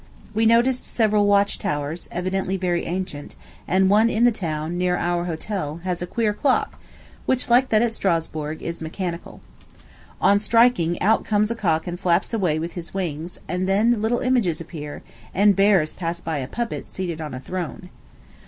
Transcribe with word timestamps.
We 0.33 0.47
noticed 0.47 0.83
several 0.83 1.27
watch 1.27 1.59
towers, 1.59 2.09
evidently 2.11 2.57
very 2.57 2.85
ancient; 2.85 3.35
and 3.67 3.87
one 3.87 4.09
in 4.09 4.23
the 4.23 4.31
town, 4.31 4.75
near 4.75 4.97
our 4.97 5.25
hotel, 5.25 5.79
has 5.83 6.01
a 6.01 6.07
queer 6.07 6.33
clock, 6.33 6.81
which, 7.27 7.49
like 7.51 7.69
that 7.69 7.83
at 7.83 7.93
Strasburg, 7.93 8.63
is 8.63 8.81
mechanical. 8.81 9.41
On 10.19 10.39
striking, 10.39 10.99
out 11.03 11.23
comes 11.23 11.51
a 11.51 11.55
cock 11.55 11.85
and 11.85 11.99
flaps 11.99 12.33
away 12.33 12.57
with 12.57 12.73
his 12.73 12.95
wings, 12.95 13.37
and 13.47 13.69
then 13.69 14.01
little 14.01 14.21
images 14.21 14.59
appear, 14.59 15.03
and 15.35 15.55
bears 15.55 15.93
pass 15.93 16.19
by 16.19 16.39
a 16.39 16.47
puppet, 16.47 16.89
seated 16.89 17.21
on 17.21 17.35
a 17.35 17.39
throne. 17.39 17.89